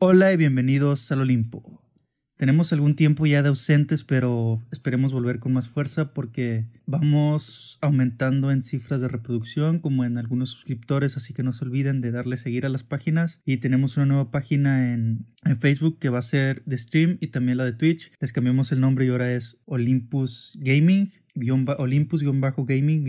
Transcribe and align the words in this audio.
Hola 0.00 0.32
y 0.32 0.36
bienvenidos 0.36 1.10
al 1.10 1.22
Olimpo. 1.22 1.82
Tenemos 2.36 2.72
algún 2.72 2.94
tiempo 2.94 3.26
ya 3.26 3.42
de 3.42 3.48
ausentes, 3.48 4.04
pero 4.04 4.64
esperemos 4.70 5.12
volver 5.12 5.40
con 5.40 5.52
más 5.52 5.66
fuerza 5.66 6.14
porque 6.14 6.68
vamos 6.86 7.78
aumentando 7.80 8.52
en 8.52 8.62
cifras 8.62 9.00
de 9.00 9.08
reproducción 9.08 9.80
como 9.80 10.04
en 10.04 10.16
algunos 10.16 10.50
suscriptores, 10.50 11.16
así 11.16 11.34
que 11.34 11.42
no 11.42 11.50
se 11.50 11.64
olviden 11.64 12.00
de 12.00 12.12
darle 12.12 12.36
seguir 12.36 12.64
a 12.64 12.68
las 12.68 12.84
páginas. 12.84 13.40
Y 13.44 13.56
tenemos 13.56 13.96
una 13.96 14.06
nueva 14.06 14.30
página 14.30 14.94
en, 14.94 15.26
Facebook 15.58 15.98
que 15.98 16.10
va 16.10 16.20
a 16.20 16.22
ser 16.22 16.62
de 16.64 16.78
stream 16.78 17.18
y 17.20 17.26
también 17.26 17.58
la 17.58 17.64
de 17.64 17.72
Twitch. 17.72 18.12
Les 18.20 18.32
cambiamos 18.32 18.70
el 18.70 18.78
nombre 18.78 19.04
y 19.04 19.08
ahora 19.08 19.32
es 19.32 19.58
Olympus 19.64 20.60
Gaming, 20.60 21.10
Olympus-Gaming- 21.34 23.02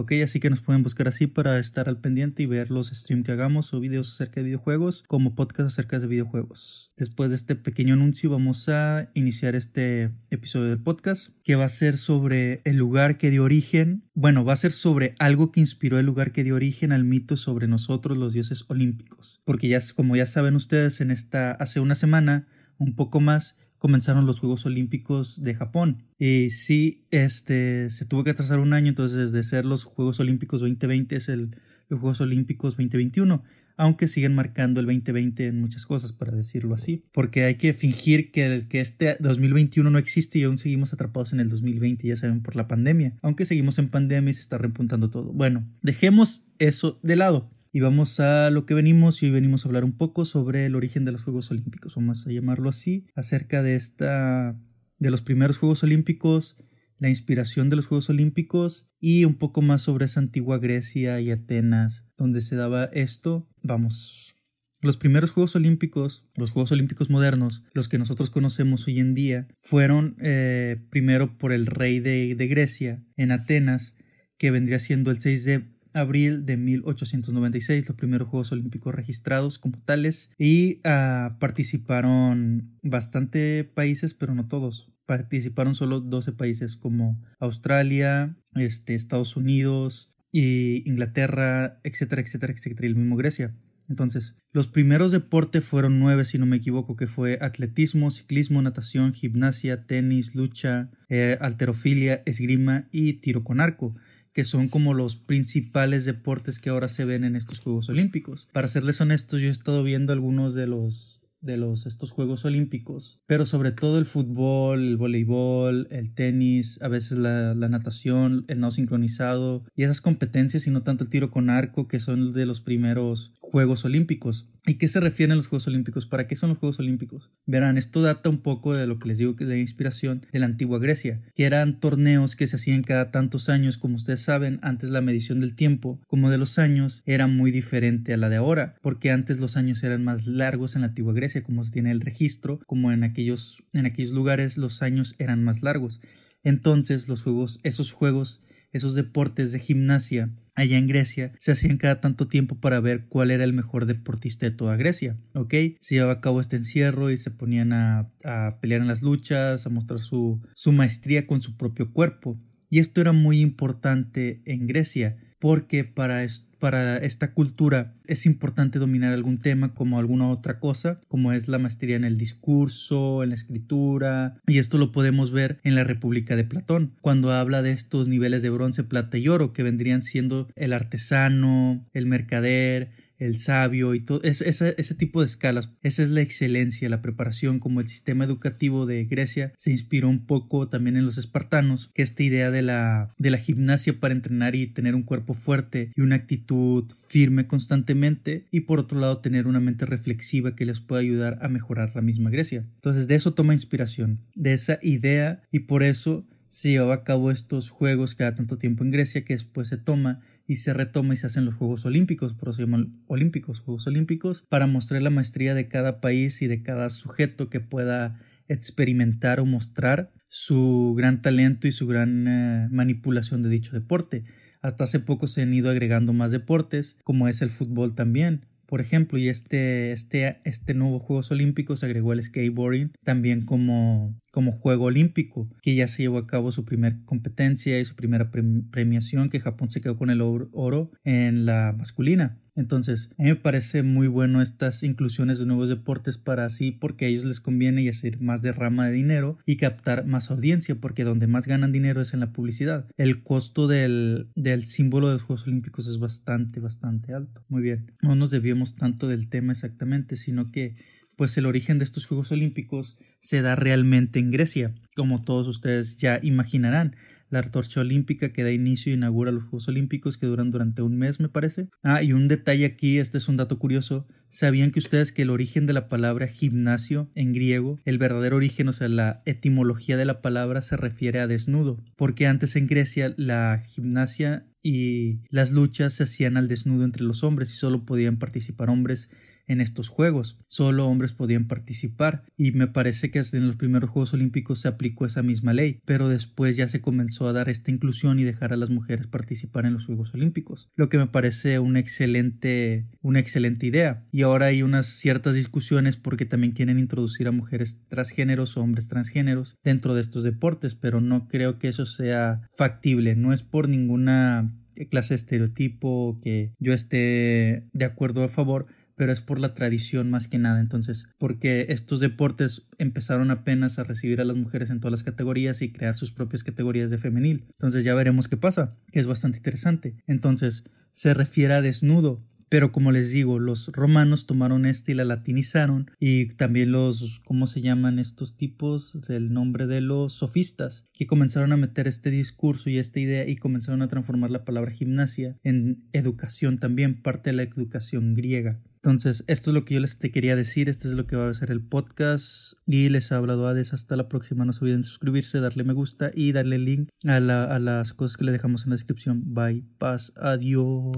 Ok, 0.00 0.12
así 0.22 0.38
que 0.38 0.48
nos 0.48 0.60
pueden 0.60 0.84
buscar 0.84 1.08
así 1.08 1.26
para 1.26 1.58
estar 1.58 1.88
al 1.88 2.00
pendiente 2.00 2.44
y 2.44 2.46
ver 2.46 2.70
los 2.70 2.86
streams 2.86 3.26
que 3.26 3.32
hagamos 3.32 3.74
o 3.74 3.80
videos 3.80 4.08
acerca 4.12 4.40
de 4.40 4.46
videojuegos 4.46 5.02
como 5.08 5.34
podcast 5.34 5.66
acerca 5.70 5.98
de 5.98 6.06
videojuegos. 6.06 6.92
Después 6.96 7.30
de 7.30 7.34
este 7.34 7.56
pequeño 7.56 7.94
anuncio 7.94 8.30
vamos 8.30 8.68
a 8.68 9.10
iniciar 9.14 9.56
este 9.56 10.12
episodio 10.30 10.68
del 10.68 10.78
podcast 10.78 11.30
que 11.42 11.56
va 11.56 11.64
a 11.64 11.68
ser 11.68 11.96
sobre 11.96 12.62
el 12.64 12.76
lugar 12.76 13.18
que 13.18 13.32
dio 13.32 13.42
origen, 13.42 14.04
bueno, 14.14 14.44
va 14.44 14.52
a 14.52 14.56
ser 14.56 14.70
sobre 14.70 15.16
algo 15.18 15.50
que 15.50 15.58
inspiró 15.58 15.98
el 15.98 16.06
lugar 16.06 16.30
que 16.30 16.44
dio 16.44 16.54
origen 16.54 16.92
al 16.92 17.02
mito 17.02 17.36
sobre 17.36 17.66
nosotros 17.66 18.16
los 18.16 18.32
dioses 18.32 18.66
olímpicos. 18.68 19.42
Porque 19.44 19.66
ya 19.66 19.80
como 19.96 20.14
ya 20.14 20.28
saben 20.28 20.54
ustedes 20.54 21.00
en 21.00 21.10
esta 21.10 21.50
hace 21.50 21.80
una 21.80 21.96
semana, 21.96 22.46
un 22.78 22.94
poco 22.94 23.18
más, 23.18 23.56
comenzaron 23.78 24.26
los 24.26 24.40
Juegos 24.40 24.66
Olímpicos 24.66 25.42
de 25.42 25.54
Japón. 25.54 26.04
Y 26.18 26.50
sí, 26.50 27.06
este, 27.10 27.90
se 27.90 28.04
tuvo 28.04 28.24
que 28.24 28.30
atrasar 28.30 28.58
un 28.58 28.72
año, 28.72 28.88
entonces 28.88 29.32
de 29.32 29.42
ser 29.42 29.64
los 29.64 29.84
Juegos 29.84 30.20
Olímpicos 30.20 30.60
2020 30.60 31.16
es 31.16 31.28
el, 31.28 31.56
los 31.88 32.00
Juegos 32.00 32.20
Olímpicos 32.20 32.74
2021, 32.74 33.42
aunque 33.76 34.08
siguen 34.08 34.34
marcando 34.34 34.80
el 34.80 34.86
2020 34.86 35.46
en 35.46 35.60
muchas 35.60 35.86
cosas, 35.86 36.12
para 36.12 36.32
decirlo 36.32 36.74
así, 36.74 37.04
porque 37.12 37.44
hay 37.44 37.54
que 37.54 37.72
fingir 37.72 38.32
que, 38.32 38.66
que 38.68 38.80
este 38.80 39.16
2021 39.20 39.88
no 39.88 39.98
existe 39.98 40.40
y 40.40 40.42
aún 40.42 40.58
seguimos 40.58 40.92
atrapados 40.92 41.32
en 41.32 41.40
el 41.40 41.48
2020, 41.48 42.08
ya 42.08 42.16
saben, 42.16 42.42
por 42.42 42.56
la 42.56 42.66
pandemia, 42.66 43.16
aunque 43.22 43.44
seguimos 43.44 43.78
en 43.78 43.88
pandemia 43.88 44.32
y 44.32 44.34
se 44.34 44.40
está 44.40 44.58
repuntando 44.58 45.10
todo. 45.10 45.32
Bueno, 45.32 45.64
dejemos 45.82 46.42
eso 46.58 46.98
de 47.02 47.16
lado. 47.16 47.50
Y 47.72 47.80
vamos 47.80 48.18
a 48.20 48.50
lo 48.50 48.64
que 48.64 48.74
venimos 48.74 49.22
y 49.22 49.26
hoy 49.26 49.32
venimos 49.32 49.64
a 49.64 49.68
hablar 49.68 49.84
un 49.84 49.96
poco 49.96 50.24
sobre 50.24 50.66
el 50.66 50.74
origen 50.74 51.04
de 51.04 51.12
los 51.12 51.24
Juegos 51.24 51.50
Olímpicos, 51.50 51.96
vamos 51.96 52.26
a 52.26 52.30
llamarlo 52.30 52.68
así, 52.70 53.06
acerca 53.14 53.62
de 53.62 53.76
esta 53.76 54.58
de 54.98 55.10
los 55.10 55.22
primeros 55.22 55.58
Juegos 55.58 55.82
Olímpicos, 55.82 56.56
la 56.98 57.08
inspiración 57.08 57.70
de 57.70 57.76
los 57.76 57.86
Juegos 57.86 58.10
Olímpicos 58.10 58.88
y 59.00 59.24
un 59.24 59.34
poco 59.34 59.62
más 59.62 59.82
sobre 59.82 60.06
esa 60.06 60.20
antigua 60.20 60.58
Grecia 60.58 61.20
y 61.20 61.30
Atenas, 61.30 62.04
donde 62.16 62.40
se 62.40 62.56
daba 62.56 62.86
esto. 62.86 63.48
Vamos. 63.62 64.34
Los 64.80 64.96
primeros 64.96 65.32
Juegos 65.32 65.56
Olímpicos, 65.56 66.28
los 66.36 66.50
Juegos 66.50 66.72
Olímpicos 66.72 67.10
modernos, 67.10 67.62
los 67.74 67.88
que 67.88 67.98
nosotros 67.98 68.30
conocemos 68.30 68.86
hoy 68.86 69.00
en 69.00 69.14
día, 69.14 69.48
fueron 69.56 70.16
eh, 70.20 70.76
primero 70.90 71.36
por 71.36 71.52
el 71.52 71.66
rey 71.66 72.00
de, 72.00 72.34
de 72.34 72.46
Grecia 72.46 73.04
en 73.16 73.32
Atenas, 73.32 73.94
que 74.36 74.52
vendría 74.52 74.78
siendo 74.78 75.10
el 75.10 75.20
6 75.20 75.44
de 75.44 75.77
abril 75.98 76.46
de 76.46 76.56
1896, 76.56 77.88
los 77.88 77.96
primeros 77.96 78.28
Juegos 78.28 78.52
Olímpicos 78.52 78.94
registrados 78.94 79.58
como 79.58 79.78
tales, 79.80 80.30
y 80.38 80.80
ah, 80.84 81.36
participaron 81.40 82.78
bastante 82.82 83.64
países, 83.64 84.14
pero 84.14 84.34
no 84.34 84.48
todos. 84.48 84.92
Participaron 85.06 85.74
solo 85.74 86.00
12 86.00 86.32
países 86.32 86.76
como 86.76 87.20
Australia, 87.38 88.36
este, 88.54 88.94
Estados 88.94 89.36
Unidos, 89.36 90.12
y 90.32 90.88
Inglaterra, 90.88 91.80
etcétera, 91.84 92.22
etcétera, 92.22 92.52
etcétera, 92.52 92.86
y 92.86 92.90
el 92.90 92.96
mismo 92.96 93.16
Grecia. 93.16 93.54
Entonces, 93.88 94.34
los 94.52 94.66
primeros 94.66 95.12
deportes 95.12 95.64
fueron 95.64 95.98
nueve, 95.98 96.26
si 96.26 96.36
no 96.36 96.44
me 96.44 96.56
equivoco, 96.56 96.94
que 96.94 97.06
fue 97.06 97.38
atletismo, 97.40 98.10
ciclismo, 98.10 98.60
natación, 98.60 99.14
gimnasia, 99.14 99.86
tenis, 99.86 100.34
lucha, 100.34 100.90
eh, 101.08 101.38
alterofilia, 101.40 102.22
esgrima 102.26 102.88
y 102.92 103.14
tiro 103.14 103.44
con 103.44 103.60
arco 103.60 103.94
que 104.32 104.44
son 104.44 104.68
como 104.68 104.94
los 104.94 105.16
principales 105.16 106.04
deportes 106.04 106.58
que 106.58 106.70
ahora 106.70 106.88
se 106.88 107.04
ven 107.04 107.24
en 107.24 107.36
estos 107.36 107.60
Juegos 107.60 107.88
Olímpicos. 107.88 108.48
Para 108.52 108.68
serles 108.68 109.00
honestos, 109.00 109.40
yo 109.40 109.48
he 109.48 109.50
estado 109.50 109.82
viendo 109.82 110.12
algunos 110.12 110.54
de 110.54 110.66
los 110.66 111.18
de 111.40 111.56
los 111.56 111.86
estos 111.86 112.10
Juegos 112.10 112.44
Olímpicos, 112.44 113.20
pero 113.26 113.46
sobre 113.46 113.70
todo 113.70 113.98
el 113.98 114.06
fútbol, 114.06 114.82
el 114.82 114.96
voleibol, 114.96 115.86
el 115.90 116.12
tenis, 116.12 116.80
a 116.82 116.88
veces 116.88 117.18
la, 117.18 117.54
la, 117.54 117.68
natación, 117.68 118.44
el 118.48 118.58
no 118.58 118.70
sincronizado 118.70 119.62
y 119.76 119.84
esas 119.84 120.00
competencias 120.00 120.66
y 120.66 120.70
no 120.70 120.82
tanto 120.82 121.04
el 121.04 121.10
tiro 121.10 121.30
con 121.30 121.50
arco 121.50 121.86
que 121.86 122.00
son 122.00 122.32
de 122.32 122.46
los 122.46 122.60
primeros 122.60 123.32
Juegos 123.50 123.86
Olímpicos. 123.86 124.46
¿Y 124.66 124.74
qué 124.74 124.88
se 124.88 125.00
refieren 125.00 125.38
los 125.38 125.46
Juegos 125.46 125.68
Olímpicos? 125.68 126.04
¿Para 126.04 126.26
qué 126.26 126.36
son 126.36 126.50
los 126.50 126.58
Juegos 126.58 126.80
Olímpicos? 126.80 127.30
Verán, 127.46 127.78
esto 127.78 128.02
data 128.02 128.28
un 128.28 128.42
poco 128.42 128.76
de 128.76 128.86
lo 128.86 128.98
que 128.98 129.08
les 129.08 129.16
digo 129.16 129.36
que 129.36 129.46
de 129.46 129.58
inspiración 129.58 130.26
de 130.30 130.38
la 130.38 130.44
antigua 130.44 130.78
Grecia, 130.78 131.22
que 131.34 131.44
eran 131.44 131.80
torneos 131.80 132.36
que 132.36 132.46
se 132.46 132.56
hacían 132.56 132.82
cada 132.82 133.10
tantos 133.10 133.48
años, 133.48 133.78
como 133.78 133.96
ustedes 133.96 134.20
saben, 134.20 134.58
antes 134.60 134.90
la 134.90 135.00
medición 135.00 135.40
del 135.40 135.56
tiempo, 135.56 135.98
como 136.06 136.30
de 136.30 136.36
los 136.36 136.58
años, 136.58 137.02
era 137.06 137.26
muy 137.26 137.50
diferente 137.50 138.12
a 138.12 138.18
la 138.18 138.28
de 138.28 138.36
ahora, 138.36 138.74
porque 138.82 139.10
antes 139.10 139.38
los 139.38 139.56
años 139.56 139.82
eran 139.82 140.04
más 140.04 140.26
largos 140.26 140.74
en 140.74 140.82
la 140.82 140.88
antigua 140.88 141.14
Grecia, 141.14 141.42
como 141.42 141.64
se 141.64 141.70
tiene 141.70 141.90
el 141.90 142.02
registro, 142.02 142.60
como 142.66 142.92
en 142.92 143.02
aquellos, 143.02 143.62
en 143.72 143.86
aquellos 143.86 144.12
lugares 144.12 144.58
los 144.58 144.82
años 144.82 145.14
eran 145.18 145.42
más 145.42 145.62
largos. 145.62 146.00
Entonces 146.42 147.08
los 147.08 147.22
juegos, 147.22 147.60
esos 147.62 147.92
juegos, 147.92 148.42
esos 148.72 148.94
deportes 148.94 149.52
de 149.52 149.58
gimnasia 149.58 150.34
allá 150.58 150.76
en 150.76 150.88
Grecia 150.88 151.32
se 151.38 151.52
hacían 151.52 151.76
cada 151.76 152.00
tanto 152.00 152.26
tiempo 152.26 152.56
para 152.56 152.80
ver 152.80 153.06
cuál 153.06 153.30
era 153.30 153.44
el 153.44 153.52
mejor 153.52 153.86
deportista 153.86 154.46
de 154.46 154.56
toda 154.56 154.76
Grecia, 154.76 155.16
¿ok? 155.34 155.54
Se 155.78 155.94
llevaba 155.94 156.14
a 156.14 156.20
cabo 156.20 156.40
este 156.40 156.56
encierro 156.56 157.10
y 157.10 157.16
se 157.16 157.30
ponían 157.30 157.72
a, 157.72 158.10
a 158.24 158.58
pelear 158.60 158.80
en 158.80 158.88
las 158.88 159.02
luchas, 159.02 159.66
a 159.66 159.70
mostrar 159.70 160.00
su, 160.00 160.42
su 160.54 160.72
maestría 160.72 161.26
con 161.26 161.40
su 161.40 161.56
propio 161.56 161.92
cuerpo. 161.92 162.40
Y 162.70 162.80
esto 162.80 163.00
era 163.00 163.12
muy 163.12 163.40
importante 163.40 164.42
en 164.44 164.66
Grecia 164.66 165.16
porque 165.38 165.84
para, 165.84 166.24
para 166.58 166.96
esta 166.98 167.32
cultura 167.32 167.94
es 168.06 168.26
importante 168.26 168.78
dominar 168.78 169.12
algún 169.12 169.38
tema 169.38 169.74
como 169.74 169.98
alguna 169.98 170.28
otra 170.28 170.58
cosa, 170.58 171.00
como 171.08 171.32
es 171.32 171.48
la 171.48 171.58
maestría 171.58 171.96
en 171.96 172.04
el 172.04 172.16
discurso, 172.16 173.22
en 173.22 173.30
la 173.30 173.34
escritura, 173.34 174.36
y 174.46 174.58
esto 174.58 174.78
lo 174.78 174.92
podemos 174.92 175.30
ver 175.30 175.58
en 175.64 175.74
la 175.74 175.84
República 175.84 176.36
de 176.36 176.44
Platón, 176.44 176.94
cuando 177.00 177.32
habla 177.32 177.62
de 177.62 177.72
estos 177.72 178.08
niveles 178.08 178.42
de 178.42 178.50
bronce, 178.50 178.84
plata 178.84 179.18
y 179.18 179.28
oro, 179.28 179.52
que 179.52 179.62
vendrían 179.62 180.02
siendo 180.02 180.48
el 180.56 180.72
artesano, 180.72 181.86
el 181.92 182.06
mercader, 182.06 182.90
el 183.18 183.38
sabio 183.38 183.94
y 183.94 184.00
todo 184.00 184.22
ese, 184.22 184.48
ese, 184.48 184.94
tipo 184.94 185.20
de 185.20 185.26
escalas. 185.26 185.72
Esa 185.82 186.02
es 186.02 186.10
la 186.10 186.20
excelencia, 186.20 186.88
la 186.88 187.02
preparación, 187.02 187.58
como 187.58 187.80
el 187.80 187.88
sistema 187.88 188.24
educativo 188.24 188.86
de 188.86 189.04
Grecia 189.04 189.52
se 189.56 189.70
inspiró 189.70 190.08
un 190.08 190.26
poco 190.26 190.68
también 190.68 190.96
en 190.96 191.04
los 191.04 191.18
espartanos, 191.18 191.90
que 191.94 192.02
esta 192.02 192.22
idea 192.22 192.50
de 192.50 192.62
la, 192.62 193.10
de 193.18 193.30
la 193.30 193.38
gimnasia 193.38 193.98
para 194.00 194.14
entrenar 194.14 194.54
y 194.54 194.66
tener 194.66 194.94
un 194.94 195.02
cuerpo 195.02 195.34
fuerte 195.34 195.92
y 195.96 196.00
una 196.00 196.16
actitud 196.16 196.84
firme 197.06 197.46
constantemente 197.46 198.46
y 198.50 198.60
por 198.60 198.78
otro 198.78 198.98
lado 199.00 199.18
tener 199.18 199.46
una 199.46 199.60
mente 199.60 199.86
reflexiva 199.86 200.54
que 200.54 200.66
les 200.66 200.80
pueda 200.80 201.02
ayudar 201.02 201.38
a 201.42 201.48
mejorar 201.48 201.92
la 201.94 202.02
misma 202.02 202.30
Grecia. 202.30 202.64
Entonces 202.76 203.08
de 203.08 203.16
eso 203.16 203.34
toma 203.34 203.52
inspiración, 203.52 204.20
de 204.34 204.54
esa 204.54 204.78
idea 204.82 205.42
y 205.50 205.60
por 205.60 205.82
eso 205.82 206.26
se 206.48 206.70
llevaba 206.70 206.94
a 206.94 207.04
cabo 207.04 207.30
estos 207.30 207.70
juegos 207.70 208.14
cada 208.14 208.34
tanto 208.34 208.58
tiempo 208.58 208.82
en 208.82 208.90
Grecia 208.90 209.24
que 209.24 209.34
después 209.34 209.68
se 209.68 209.76
toma 209.76 210.20
y 210.48 210.56
se 210.56 210.72
retoma 210.72 211.12
y 211.12 211.16
se 211.18 211.26
hacen 211.26 211.44
los 211.44 211.54
Juegos 211.54 211.84
Olímpicos, 211.84 212.32
por 212.32 212.48
eso 212.48 212.56
se 212.56 212.62
llaman 212.62 213.02
Olímpicos, 213.06 213.60
Juegos 213.60 213.86
Olímpicos, 213.86 214.44
para 214.48 214.66
mostrar 214.66 215.02
la 215.02 215.10
maestría 215.10 215.54
de 215.54 215.68
cada 215.68 216.00
país 216.00 216.40
y 216.40 216.46
de 216.46 216.62
cada 216.62 216.88
sujeto 216.88 217.50
que 217.50 217.60
pueda 217.60 218.18
experimentar 218.48 219.40
o 219.40 219.44
mostrar 219.44 220.10
su 220.30 220.94
gran 220.96 221.20
talento 221.20 221.68
y 221.68 221.72
su 221.72 221.86
gran 221.86 222.26
eh, 222.26 222.68
manipulación 222.70 223.42
de 223.42 223.50
dicho 223.50 223.72
deporte. 223.72 224.24
Hasta 224.62 224.84
hace 224.84 225.00
poco 225.00 225.26
se 225.26 225.42
han 225.42 225.52
ido 225.52 225.68
agregando 225.68 226.14
más 226.14 226.30
deportes, 226.30 226.96
como 227.04 227.28
es 227.28 227.42
el 227.42 227.50
fútbol 227.50 227.94
también. 227.94 228.46
Por 228.68 228.82
ejemplo, 228.82 229.18
y 229.18 229.30
este, 229.30 229.92
este, 229.92 230.42
este 230.44 230.74
nuevo 230.74 230.98
Juegos 230.98 231.30
Olímpicos 231.30 231.82
agregó 231.84 232.12
el 232.12 232.22
skateboarding 232.22 232.92
también 233.02 233.46
como, 233.46 234.14
como 234.30 234.52
juego 234.52 234.84
olímpico, 234.84 235.48
que 235.62 235.74
ya 235.74 235.88
se 235.88 236.02
llevó 236.02 236.18
a 236.18 236.26
cabo 236.26 236.52
su 236.52 236.66
primera 236.66 237.00
competencia 237.06 237.80
y 237.80 237.84
su 237.86 237.96
primera 237.96 238.30
premiación, 238.30 239.30
que 239.30 239.40
Japón 239.40 239.70
se 239.70 239.80
quedó 239.80 239.96
con 239.96 240.10
el 240.10 240.20
oro 240.20 240.90
en 241.02 241.46
la 241.46 241.74
masculina. 241.78 242.42
Entonces, 242.58 243.10
a 243.18 243.22
mí 243.22 243.28
me 243.28 243.36
parece 243.36 243.84
muy 243.84 244.08
bueno 244.08 244.42
estas 244.42 244.82
inclusiones 244.82 245.38
de 245.38 245.46
nuevos 245.46 245.68
deportes 245.68 246.18
para 246.18 246.44
así, 246.44 246.72
porque 246.72 247.04
a 247.04 247.08
ellos 247.08 247.24
les 247.24 247.40
conviene 247.40 247.82
y 247.82 247.88
hacer 247.88 248.20
más 248.20 248.42
derrama 248.42 248.86
de 248.86 248.92
dinero 248.92 249.38
y 249.46 249.58
captar 249.58 250.06
más 250.06 250.32
audiencia, 250.32 250.74
porque 250.74 251.04
donde 251.04 251.28
más 251.28 251.46
ganan 251.46 251.70
dinero 251.70 252.00
es 252.00 252.14
en 252.14 252.20
la 252.20 252.32
publicidad. 252.32 252.86
El 252.96 253.22
costo 253.22 253.68
del, 253.68 254.30
del 254.34 254.66
símbolo 254.66 255.06
de 255.06 255.12
los 255.12 255.22
Juegos 255.22 255.46
Olímpicos 255.46 255.86
es 255.86 256.00
bastante, 256.00 256.58
bastante 256.58 257.14
alto. 257.14 257.44
Muy 257.48 257.62
bien, 257.62 257.92
no 258.02 258.16
nos 258.16 258.30
debíamos 258.30 258.74
tanto 258.74 259.06
del 259.06 259.28
tema 259.28 259.52
exactamente, 259.52 260.16
sino 260.16 260.50
que 260.50 260.74
pues 261.18 261.36
el 261.36 261.46
origen 261.46 261.78
de 261.78 261.84
estos 261.84 262.06
Juegos 262.06 262.30
Olímpicos 262.30 262.96
se 263.18 263.42
da 263.42 263.56
realmente 263.56 264.20
en 264.20 264.30
Grecia, 264.30 264.72
como 264.94 265.20
todos 265.20 265.48
ustedes 265.48 265.96
ya 265.96 266.20
imaginarán 266.22 266.94
la 267.28 267.40
antorcha 267.40 267.80
olímpica 267.80 268.32
que 268.32 268.44
da 268.44 268.52
inicio 268.52 268.92
e 268.92 268.94
inaugura 268.94 269.32
los 269.32 269.42
Juegos 269.42 269.66
Olímpicos 269.66 270.16
que 270.16 270.26
duran 270.26 270.52
durante 270.52 270.80
un 270.80 270.96
mes, 270.96 271.18
me 271.18 271.28
parece. 271.28 271.68
Ah, 271.82 272.02
y 272.04 272.12
un 272.12 272.28
detalle 272.28 272.64
aquí, 272.64 272.98
este 272.98 273.18
es 273.18 273.28
un 273.28 273.36
dato 273.36 273.58
curioso. 273.58 274.06
¿Sabían 274.28 274.70
que 274.70 274.78
ustedes 274.78 275.10
que 275.10 275.22
el 275.22 275.30
origen 275.30 275.66
de 275.66 275.72
la 275.72 275.88
palabra 275.88 276.28
gimnasio 276.28 277.10
en 277.16 277.32
griego, 277.32 277.80
el 277.84 277.98
verdadero 277.98 278.36
origen, 278.36 278.68
o 278.68 278.72
sea, 278.72 278.88
la 278.88 279.22
etimología 279.26 279.96
de 279.96 280.04
la 280.04 280.22
palabra 280.22 280.62
se 280.62 280.76
refiere 280.76 281.18
a 281.18 281.26
desnudo? 281.26 281.82
Porque 281.96 282.28
antes 282.28 282.54
en 282.54 282.68
Grecia 282.68 283.12
la 283.16 283.60
gimnasia 283.60 284.46
y 284.62 285.20
las 285.30 285.50
luchas 285.50 285.94
se 285.94 286.04
hacían 286.04 286.36
al 286.36 286.46
desnudo 286.46 286.84
entre 286.84 287.02
los 287.02 287.24
hombres 287.24 287.50
y 287.50 287.54
solo 287.54 287.84
podían 287.84 288.18
participar 288.18 288.70
hombres 288.70 289.10
en 289.48 289.60
estos 289.60 289.88
Juegos. 289.88 290.38
Solo 290.46 290.86
hombres 290.86 291.12
podían 291.12 291.48
participar 291.48 292.24
y 292.36 292.52
me 292.52 292.68
parece 292.68 293.10
que 293.10 293.20
en 293.32 293.46
los 293.46 293.56
primeros 293.56 293.90
Juegos 293.90 294.14
Olímpicos 294.14 294.60
se 294.60 294.68
aplicó 294.68 295.06
esa 295.06 295.22
misma 295.22 295.52
ley, 295.52 295.80
pero 295.84 296.08
después 296.08 296.56
ya 296.56 296.68
se 296.68 296.80
comenzó 296.80 297.26
a 297.26 297.32
dar 297.32 297.48
esta 297.48 297.70
inclusión 297.70 298.20
y 298.20 298.24
dejar 298.24 298.52
a 298.52 298.56
las 298.56 298.70
mujeres 298.70 299.06
participar 299.06 299.66
en 299.66 299.74
los 299.74 299.86
Juegos 299.86 300.14
Olímpicos, 300.14 300.70
lo 300.76 300.88
que 300.88 300.98
me 300.98 301.06
parece 301.08 301.58
una 301.58 301.80
excelente, 301.80 302.86
una 303.02 303.18
excelente 303.18 303.66
idea. 303.66 304.06
Y 304.12 304.22
ahora 304.22 304.46
hay 304.46 304.62
unas 304.62 304.86
ciertas 304.86 305.34
discusiones 305.34 305.96
porque 305.96 306.24
también 306.24 306.52
quieren 306.52 306.78
introducir 306.78 307.26
a 307.26 307.32
mujeres 307.32 307.82
transgéneros 307.88 308.56
o 308.56 308.62
hombres 308.62 308.88
transgéneros 308.88 309.56
dentro 309.64 309.94
de 309.94 310.00
estos 310.00 310.22
deportes, 310.22 310.74
pero 310.74 311.00
no 311.00 311.28
creo 311.28 311.58
que 311.58 311.68
eso 311.68 311.86
sea 311.86 312.42
factible, 312.50 313.16
no 313.16 313.32
es 313.32 313.42
por 313.42 313.68
ninguna 313.68 314.54
clase 314.86 315.14
de 315.14 315.16
estereotipo 315.16 316.20
que 316.22 316.52
yo 316.58 316.72
esté 316.72 317.66
de 317.72 317.84
acuerdo 317.84 318.22
a 318.22 318.28
favor, 318.28 318.66
pero 318.98 319.12
es 319.12 319.22
por 319.22 319.40
la 319.40 319.54
tradición 319.54 320.10
más 320.10 320.28
que 320.28 320.38
nada. 320.38 320.60
Entonces, 320.60 321.06
porque 321.16 321.66
estos 321.70 322.00
deportes 322.00 322.66
empezaron 322.76 323.30
apenas 323.30 323.78
a 323.78 323.84
recibir 323.84 324.20
a 324.20 324.24
las 324.24 324.36
mujeres 324.36 324.70
en 324.70 324.80
todas 324.80 324.90
las 324.90 325.04
categorías 325.04 325.62
y 325.62 325.72
crear 325.72 325.94
sus 325.94 326.12
propias 326.12 326.44
categorías 326.44 326.90
de 326.90 326.98
femenil. 326.98 327.46
Entonces 327.52 327.84
ya 327.84 327.94
veremos 327.94 328.28
qué 328.28 328.36
pasa, 328.36 328.76
que 328.90 328.98
es 328.98 329.06
bastante 329.06 329.38
interesante. 329.38 329.96
Entonces, 330.06 330.64
se 330.90 331.14
refiere 331.14 331.54
a 331.54 331.62
desnudo, 331.62 332.26
pero 332.48 332.72
como 332.72 332.92
les 332.92 333.12
digo, 333.12 333.38
los 333.38 333.68
romanos 333.68 334.26
tomaron 334.26 334.64
este 334.64 334.92
y 334.92 334.94
la 334.94 335.04
latinizaron 335.04 335.90
y 336.00 336.26
también 336.28 336.72
los, 336.72 337.20
¿cómo 337.24 337.46
se 337.46 337.60
llaman 337.60 337.98
estos 337.98 338.36
tipos? 338.36 339.00
Del 339.06 339.32
nombre 339.32 339.66
de 339.66 339.80
los 339.80 340.14
sofistas, 340.14 340.84
que 340.92 341.06
comenzaron 341.06 341.52
a 341.52 341.56
meter 341.56 341.86
este 341.86 342.10
discurso 342.10 342.70
y 342.70 342.78
esta 342.78 343.00
idea 343.00 343.28
y 343.28 343.36
comenzaron 343.36 343.82
a 343.82 343.88
transformar 343.88 344.30
la 344.30 344.44
palabra 344.44 344.72
gimnasia 344.72 345.36
en 345.44 345.88
educación 345.92 346.58
también, 346.58 347.02
parte 347.02 347.30
de 347.30 347.36
la 347.36 347.42
educación 347.42 348.14
griega. 348.14 348.60
Entonces, 348.88 349.22
esto 349.26 349.50
es 349.50 349.54
lo 349.54 349.66
que 349.66 349.74
yo 349.74 349.80
les 349.80 349.96
quería 349.96 350.34
decir, 350.34 350.70
este 350.70 350.88
es 350.88 350.94
lo 350.94 351.06
que 351.06 351.14
va 351.14 351.28
a 351.28 351.34
ser 351.34 351.50
el 351.50 351.60
podcast 351.60 352.54
y 352.66 352.88
les 352.88 353.12
ha 353.12 353.18
hablado 353.18 353.46
Hades, 353.46 353.74
hasta 353.74 353.96
la 353.96 354.08
próxima, 354.08 354.46
no 354.46 354.54
se 354.54 354.64
olviden 354.64 354.82
suscribirse, 354.82 355.40
darle 355.40 355.62
me 355.62 355.74
gusta 355.74 356.10
y 356.14 356.32
darle 356.32 356.56
link 356.56 356.88
a, 357.06 357.16
a 357.16 357.58
las 357.58 357.92
cosas 357.92 358.16
que 358.16 358.24
le 358.24 358.32
dejamos 358.32 358.64
en 358.64 358.70
la 358.70 358.76
descripción. 358.76 359.22
Bye, 359.26 359.62
paz, 359.76 360.14
adiós. 360.16 360.96